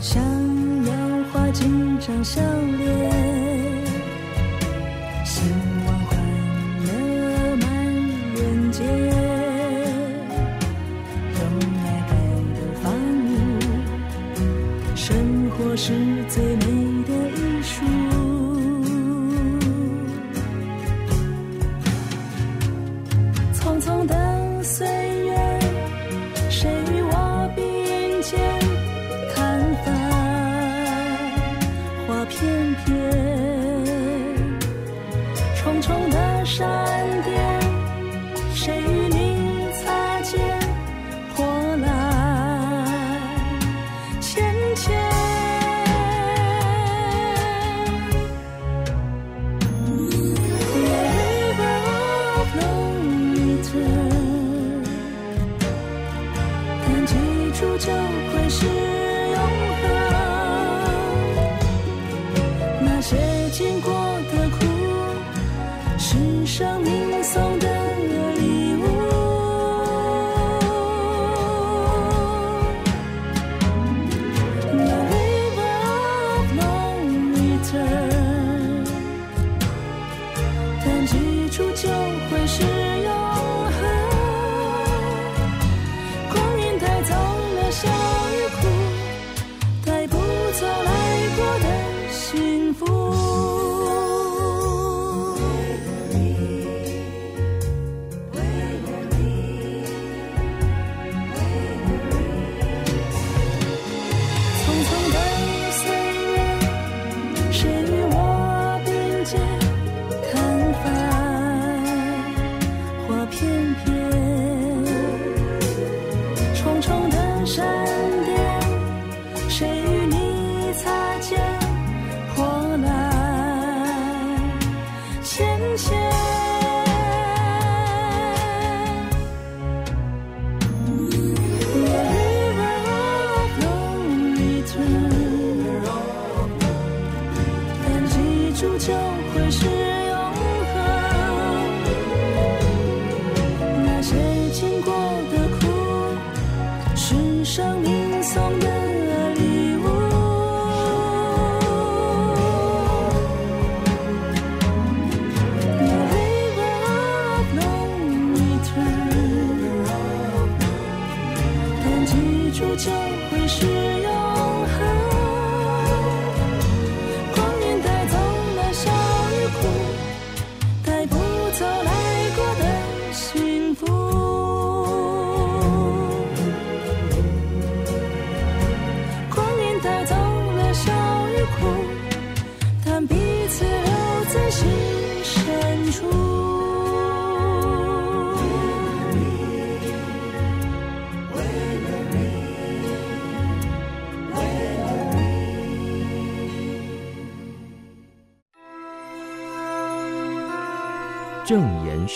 [0.01, 0.21] 想
[0.85, 0.93] 要
[1.31, 1.65] 画几
[1.99, 2.41] 张笑
[2.77, 2.84] 脸。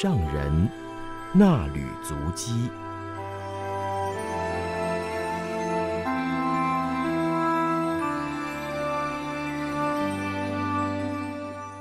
[0.01, 0.69] 上人
[1.33, 2.53] 那履足迹。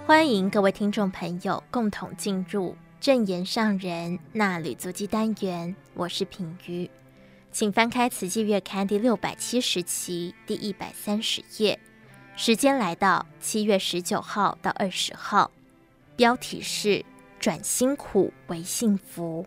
[0.05, 6.91] 欢迎各位听众朋友共同进入正言上人那履足迹单元，我是品瑜，
[7.53, 11.79] 请翻开《慈济月刊》第六百七十期第一百三十页，
[12.35, 15.53] 时间来到七月十九号到二十号，
[16.17, 17.05] 标题是。
[17.39, 19.47] 转辛苦为幸福，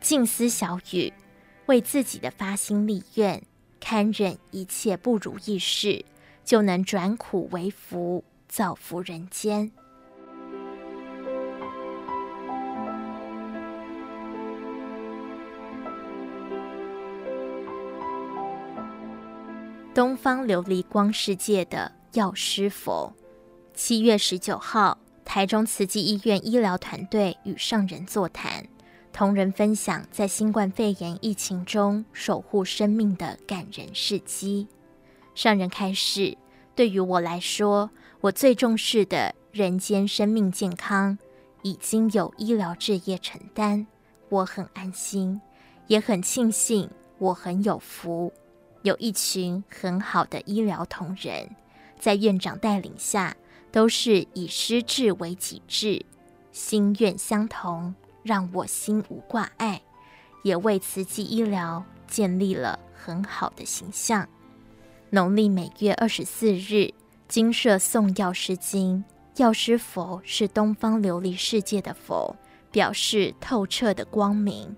[0.00, 1.12] 静思小语，
[1.66, 3.42] 为自己的发心立愿，
[3.80, 6.04] 堪忍一切不如意事，
[6.44, 9.72] 就能转苦为福，造福人间。
[19.92, 23.12] 东方琉璃光世界的药师佛，
[23.74, 24.96] 七月十九号。
[25.32, 28.66] 台中慈济医院医疗团队与上人座谈，
[29.12, 34.66] 同仁分享在新冠肺炎疫情中守护生命的感人事迹。
[35.36, 36.36] 上人开示：
[36.74, 37.90] 对于我来说，
[38.22, 41.16] 我最重视的人间生命健康，
[41.62, 43.86] 已经有医疗志业承担，
[44.30, 45.40] 我很安心，
[45.86, 48.32] 也很庆幸我很有福，
[48.82, 51.48] 有一群很好的医疗同仁，
[52.00, 53.36] 在院长带领下。
[53.72, 56.04] 都是以师志为己志，
[56.52, 59.80] 心愿相同，让我心无挂碍，
[60.42, 64.28] 也为慈济医疗建立了很好的形象。
[65.10, 66.92] 农历每月二十四日，
[67.28, 69.04] 精舍诵药师经，
[69.36, 72.36] 药师佛是东方琉璃世界的佛，
[72.70, 74.76] 表示透彻的光明。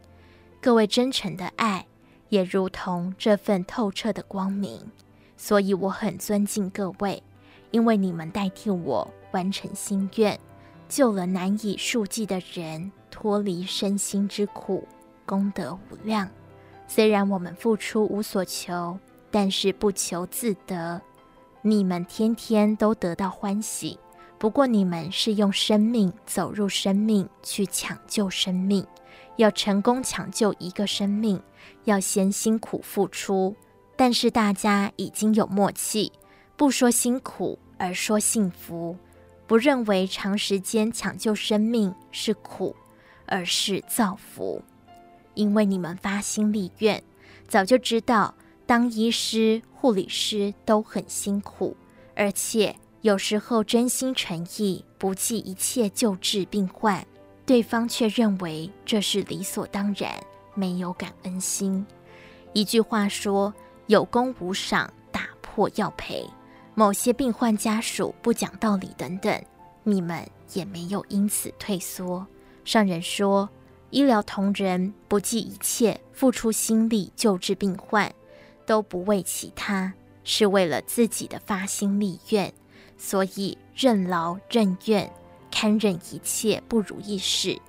[0.61, 1.86] 各位真诚的爱，
[2.28, 4.90] 也如同这份透彻的光明，
[5.36, 7.22] 所以我很尊敬各位。
[7.73, 10.39] 因为你们代替我完成心愿，
[10.89, 14.87] 救了难以数计的人脱离身心之苦，
[15.27, 16.29] 功德无量。
[16.87, 18.99] 虽然我们付出无所求，
[19.31, 21.01] 但是不求自得。
[21.62, 23.99] 你们天天都得到欢喜，
[24.39, 28.87] 不过你们是用生命走入生命去抢救生命。
[29.37, 31.41] 要成功抢救一个生命，
[31.85, 33.57] 要先辛苦付出。
[33.97, 36.12] 但是大家已经有默契。
[36.57, 38.96] 不说辛苦，而说幸福；
[39.46, 42.76] 不认为长时间抢救生命是苦，
[43.26, 44.62] 而是造福。
[45.34, 47.03] 因为你们发心立愿，
[47.48, 48.34] 早就知道
[48.66, 51.76] 当医师、护理师都很辛苦，
[52.14, 57.05] 而且有时候真心诚意、不计一切救治病患，
[57.44, 60.12] 对方却认为这是理所当然，
[60.55, 61.84] 没有感恩心。
[62.53, 63.53] 一句话说
[63.88, 66.28] ：“有功无赏，打破要赔。”
[66.75, 69.43] 某些病患家属不讲道理等等，
[69.83, 72.27] 你们也没有因此退缩。
[72.64, 73.49] 上人说，
[73.91, 78.11] 医疗同仁不计一切付出心力救治病患，
[78.64, 79.93] 都不为其他，
[80.25, 82.51] 是为了自己的发心立愿，
[82.97, 85.12] 所以任劳任怨，
[85.51, 87.61] 堪忍一切不如意事。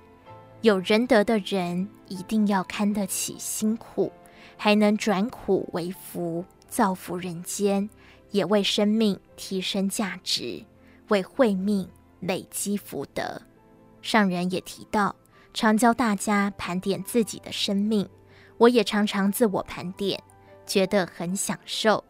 [0.62, 4.10] 有仁德的人一定要堪得起辛苦，
[4.56, 7.90] 还能转苦为福，造福人间。
[8.34, 10.60] 也为生命提升价值，
[11.06, 13.40] 为慧命累积福德。
[14.02, 15.14] 上人也提到，
[15.52, 18.08] 常教大家盘点自己的生命，
[18.58, 20.20] 我也常常自我盘点，
[20.66, 22.02] 觉得很享受。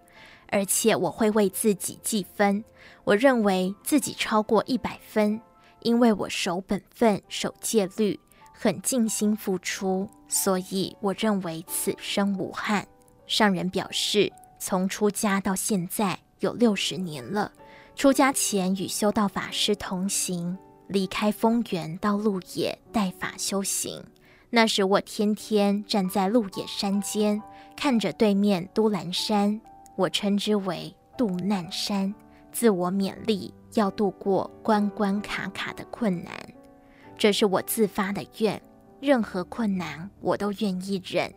[0.49, 2.65] 而且我会为自己计分，
[3.05, 5.39] 我认为自己超过一百分，
[5.81, 8.19] 因为我守本分、守戒律，
[8.51, 12.89] 很尽心付出，所以我认为此生无憾。
[13.27, 14.33] 上人表示。
[14.67, 17.53] 从出家到现在有六十年了。
[17.95, 20.57] 出家前与修道法师同行，
[20.87, 24.03] 离开丰原到鹿野带法修行。
[24.49, 27.43] 那时我天天站在鹿野山间，
[27.77, 29.61] 看着对面都兰山，
[29.97, 32.15] 我称之为渡难山，
[32.51, 36.33] 自我勉励要度过关关卡卡的困难。
[37.19, 38.59] 这是我自发的愿，
[38.99, 41.31] 任何困难我都愿意忍。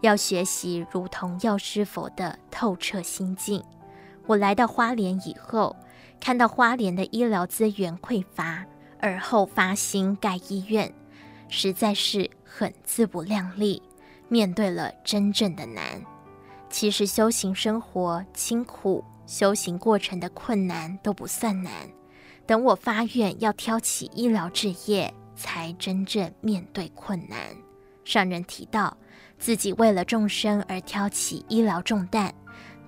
[0.00, 3.62] 要学习如同药师佛的透彻心境。
[4.26, 5.74] 我来到花莲以后，
[6.20, 8.64] 看到花莲的医疗资源匮乏，
[9.00, 10.92] 而后发心盖医院，
[11.48, 13.82] 实在是很自不量力，
[14.28, 16.02] 面对了真正的难。
[16.70, 21.72] 其实修行生活清苦，修行过程的困难都不算难。
[22.46, 27.38] 等我发愿要挑起医疗志业，才真正面对困难。
[28.04, 28.96] 上人提到，
[29.38, 32.32] 自己为了众生而挑起医疗重担，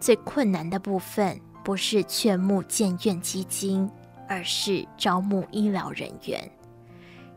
[0.01, 3.89] 最困难的部分不是劝募建院基金，
[4.29, 6.51] 而是招募医疗人员。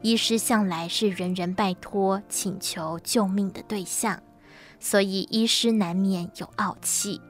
[0.01, 4.21] 医师向来是人人拜托、请求救命的对象。
[4.79, 7.21] 所以，医师难免有傲气，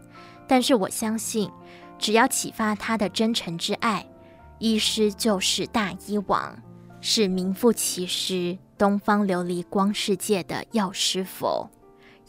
[0.48, 1.52] 但是我相信，
[2.00, 4.04] 只要启发他的真诚之爱，
[4.58, 6.58] 医师就是大医王，
[7.06, 11.70] 是名副其实东方琉璃光世界的药师佛。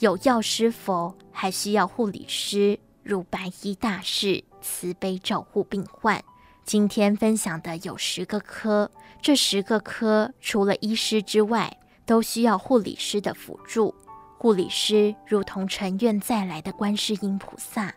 [0.01, 6.20] 有药师佛，还需要护理师如白衣大士，慈悲照护病患。
[6.64, 8.91] 今天分享的有十个科，
[9.22, 13.95] 这十个科除了医师之外，都需要护理师的辅助。
[14.37, 17.95] 护理师如同乘愿再来的观世音菩萨，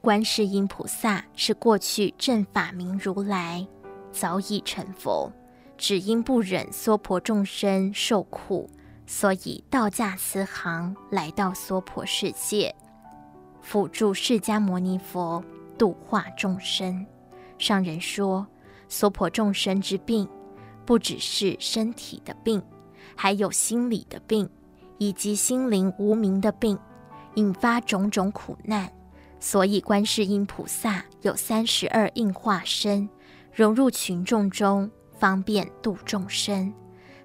[0.00, 3.66] 观世音菩萨是过去正法明如来，
[4.12, 5.32] 早已成佛，
[5.80, 8.68] 只因不忍娑婆众生受苦，
[9.06, 12.74] 所以道驾慈航来到娑婆世界，
[13.62, 15.42] 辅助释迦牟尼佛
[15.78, 17.06] 度化众生。
[17.56, 18.46] 上人说，
[18.90, 20.28] 娑婆众生之病，
[20.84, 22.62] 不只是身体的病，
[23.16, 24.48] 还有心理的病。
[24.98, 26.78] 以及心灵无明的病，
[27.36, 28.92] 引发种种苦难，
[29.40, 33.08] 所以观世音菩萨有三十二应化身，
[33.50, 34.90] 融入群众中，
[35.20, 36.72] 方便度众生。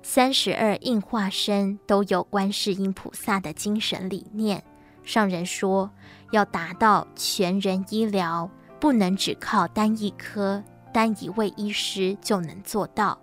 [0.04, 4.64] 三十二应化身都有观世音菩萨的精神理念。
[5.04, 5.90] 上人说，
[6.32, 8.48] 要达到全人医疗，
[8.80, 13.20] 不能只靠单一科、单一位医师就能做到，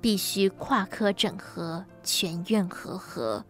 [0.00, 3.44] 必须跨科整合，全院合合。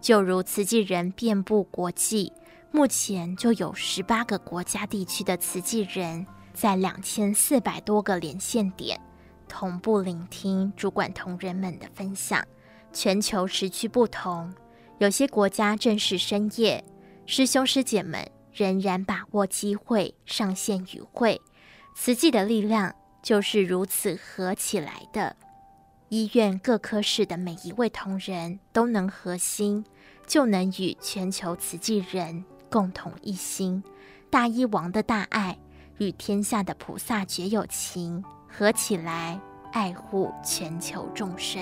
[0.00, 2.32] 就如慈济人遍布国际，
[2.70, 9.00] 目前就有十八个国家地区的慈济人，在两千四百多个连线点
[9.56, 12.44] 同步聆听主管同仁们的分享。
[12.92, 14.52] 全球时区不同，
[14.98, 16.84] 有些国家正是深夜，
[17.24, 21.40] 师兄师姐们仍然把握机会上线与会。
[21.94, 22.92] 慈济的力量
[23.22, 25.36] 就是如此合起来的。
[26.08, 29.84] 医院各科室的每一位同仁都能合心。
[30.26, 33.84] 就能与全球慈济人共同一心，
[34.30, 35.58] 大医王的大爱
[35.98, 38.24] 与天下的菩萨绝有情，
[38.56, 39.36] 合起来
[39.72, 41.60] 爱护全球众生。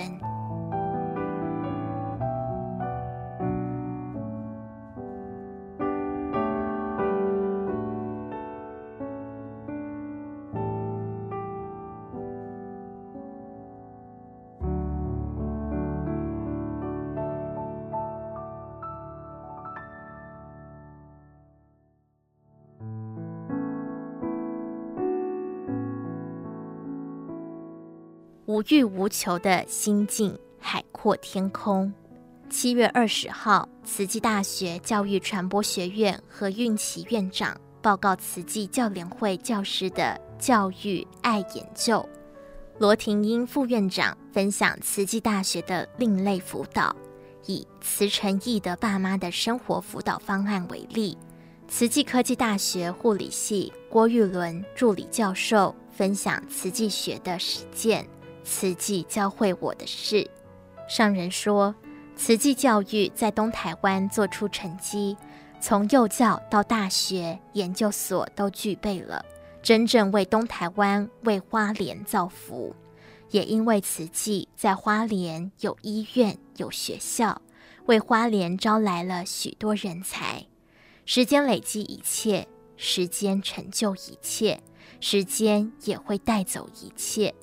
[28.53, 31.91] 无欲无求的心境，海阔天空。
[32.51, 42.07] 七月二十号，慈济大学教育传播学院何运琪院长报告慈济教联会教师的教育爱研究。
[42.77, 46.95] 罗廷英副院长分享慈济大学的另类辅导，
[47.47, 51.17] 以慈诚义的爸妈的生活辅导方案为例。
[51.67, 58.07] 慈济科技大学护理系郭玉伦助理教授分享慈济学的实践。
[58.43, 60.29] 慈济教会我的事，
[60.87, 61.73] 上人说，
[62.15, 65.17] 慈济教育在东台湾做出成绩，
[65.59, 69.25] 从幼教到大学研究所都具备了，
[69.61, 72.75] 真正为东台湾、为花莲造福。
[73.31, 77.41] 也因为慈济在花莲有医院、有学校，
[77.85, 80.45] 为花莲招来了许多人才。
[81.05, 84.61] 时间累积一切，时间成就一切，
[84.99, 87.33] 时间也会带走一切。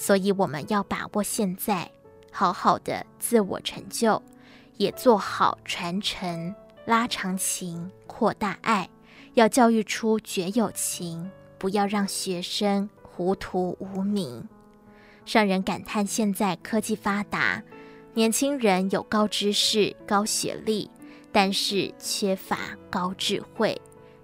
[0.00, 1.90] 所以我们要把握现在，
[2.32, 4.22] 好好的自我成就，
[4.78, 6.54] 也做好传承、
[6.86, 8.88] 拉长情、扩大爱，
[9.34, 14.48] 要教育出绝有情，不要让学生糊涂无明。
[15.26, 17.62] 让人感叹，现在科技发达，
[18.14, 20.90] 年轻人有高知识、高学历，
[21.30, 22.56] 但是缺乏
[22.88, 23.78] 高智慧。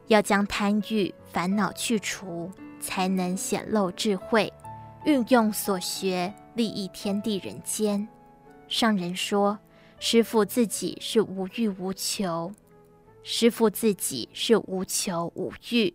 [0.06, 2.50] 要将贪欲烦恼去除，
[2.80, 4.50] 才能显露智慧。
[5.06, 8.08] 运用所学，利益天地人间。
[8.66, 9.56] 上人说，
[10.00, 12.50] 师父自己是无欲无求，
[13.22, 15.94] 师父自己是无求无欲，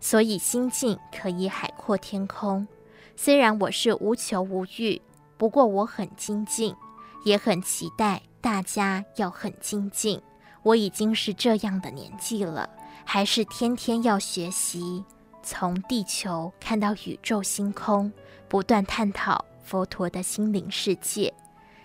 [0.00, 2.68] 所以心境可以海阔天空。
[3.16, 5.00] 虽然我是无求无欲，
[5.38, 6.76] 不过我很精进，
[7.24, 10.20] 也很期待大家要很精进。
[10.62, 12.68] 我已经是这样的年纪了，
[13.06, 15.02] 还是天天要学习，
[15.42, 18.12] 从地球看到宇宙星空，
[18.48, 21.32] 不断探讨佛陀的心灵世界。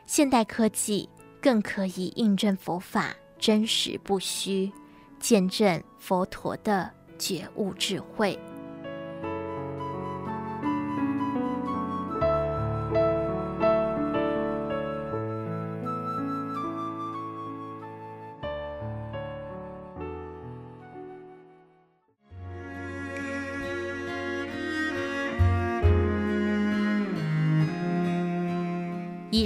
[0.06, 1.10] 现代科技
[1.42, 4.72] 更可以印证佛法真实不虚，
[5.20, 8.40] 见证佛陀的觉悟智慧。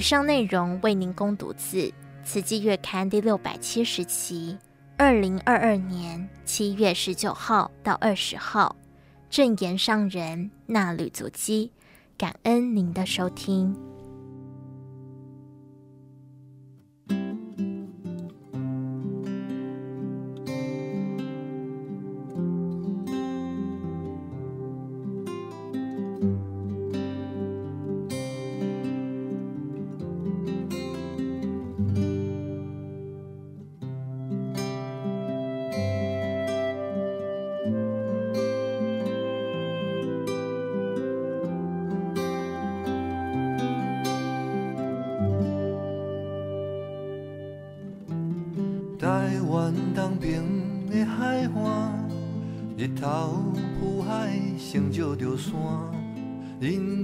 [0.02, 1.78] 以上内容为您供读自
[2.24, 4.58] 《慈济月刊》第六百七十期，
[4.98, 8.76] 二零二二年七月十九号到二十号，
[9.30, 11.72] 正言上人纳履足基，
[12.18, 13.78] 感恩您的收听。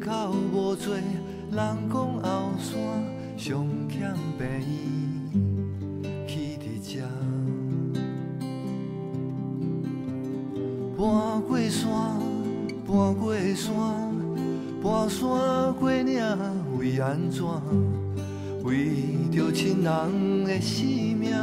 [0.08, 1.04] 人口无多，人
[1.52, 2.24] 讲后
[2.58, 2.72] 山
[3.36, 4.72] 上欠病医
[6.26, 7.04] 去伫遮。
[10.96, 11.92] 搬过山，
[12.88, 13.68] 搬过山，
[14.82, 15.28] 搬山
[15.74, 16.24] 过岭，
[16.80, 17.44] 为安怎？
[18.64, 18.96] 为
[19.30, 21.36] 着亲人的性命，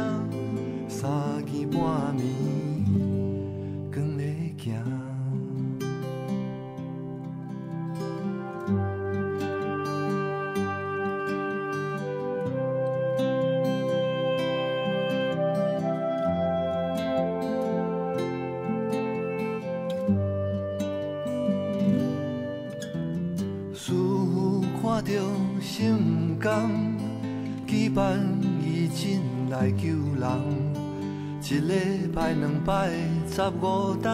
[29.67, 32.89] 一礼拜两摆
[33.29, 34.11] 十五冬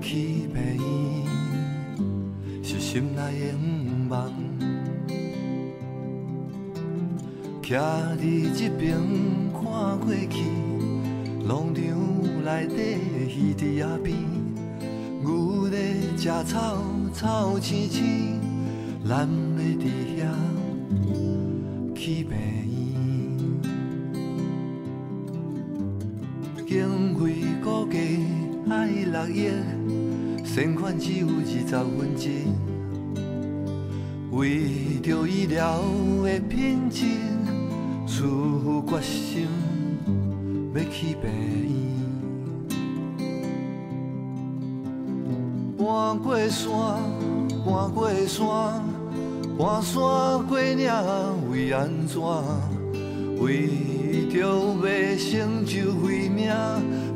[0.00, 0.82] 去病院，
[2.62, 4.30] 是心内的愿望。
[7.62, 7.78] 徛
[8.18, 8.22] 伫
[8.54, 8.98] 这边
[9.52, 9.62] 看
[9.98, 10.36] 过去，
[11.46, 11.82] 农场
[12.44, 12.74] 内底
[13.28, 14.16] 鱼伫野边，
[15.24, 15.76] 牛在
[16.16, 16.22] 吃
[16.52, 16.82] 草，
[17.12, 18.40] 草青青，
[19.08, 19.84] 咱要伫
[20.18, 20.20] 遐
[21.96, 22.32] 去病
[30.92, 31.64] 善款只有二十
[31.96, 32.52] 分之一。
[34.30, 35.80] 为着医疗
[36.22, 37.06] 的品质，
[38.06, 39.48] 出决心
[40.74, 41.70] 要去病院。
[45.78, 46.70] 搬过山，
[47.64, 48.82] 搬过山，
[49.58, 50.00] 搬山
[50.46, 50.90] 过岭，
[51.50, 52.20] 为安怎？
[53.40, 53.68] 为
[54.30, 56.52] 着要成就慧命，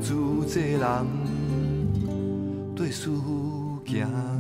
[0.01, 0.15] 自
[0.47, 1.07] 济人
[2.75, 3.46] 对师父
[3.87, 4.36] 行。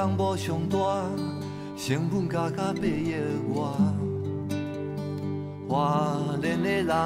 [0.00, 0.78] 东部上大，
[1.76, 3.16] 成本加加八亿
[3.52, 3.68] 外。
[5.68, 6.96] 华联的人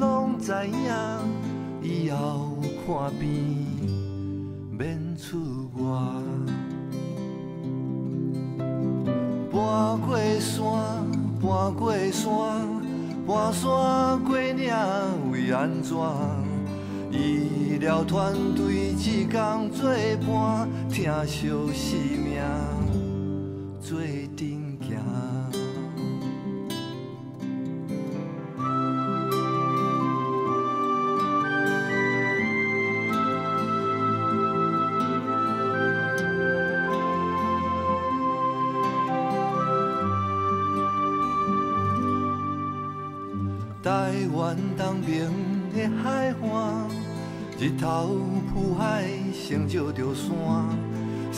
[0.00, 0.72] 拢知影，
[1.82, 3.66] 以后看病
[4.70, 5.84] 免出外。
[9.52, 10.64] 搬过山，
[11.42, 12.32] 搬过山，
[13.26, 14.74] 搬山过岭，
[15.30, 15.94] 为安怎？
[17.12, 19.90] 医疗团队一工做
[20.26, 20.69] 伴，
[21.02, 22.69] 疼惜生命。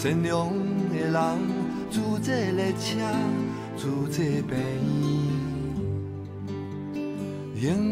[0.02, 0.48] 善良
[0.90, 1.14] 的人，
[1.88, 2.98] 住这列车，
[3.78, 4.58] 住这病，
[7.54, 7.91] 永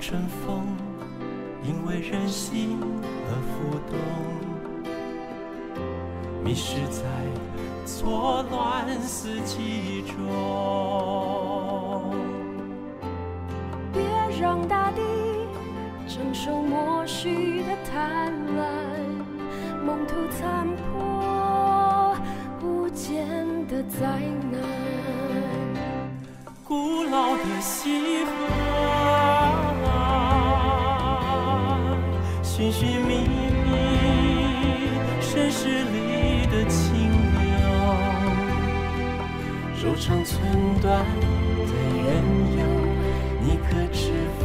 [0.00, 0.66] 阵风
[1.62, 2.78] 因为人心
[3.26, 3.98] 而浮动，
[6.42, 7.02] 迷失在
[7.84, 10.14] 错乱四季中。
[13.92, 14.02] 别
[14.40, 15.02] 让大地
[16.08, 18.64] 承受默许的贪婪，
[19.84, 22.16] 梦途残破
[22.58, 23.26] 不见
[23.66, 24.20] 的灾
[24.50, 24.60] 难。
[26.64, 28.67] 古老的西河。
[32.58, 33.70] 寻寻觅觅，
[35.20, 37.46] 身世里的清流，
[39.80, 40.34] 柔肠寸
[40.82, 42.04] 断的缘
[42.58, 42.60] 由，
[43.40, 44.42] 你可知否？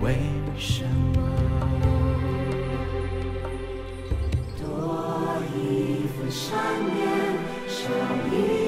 [0.00, 0.16] 为
[0.56, 0.82] 什
[1.14, 1.20] 么？
[4.56, 4.64] 多
[5.54, 7.04] 一份善念，
[7.68, 7.82] 少
[8.32, 8.61] 一。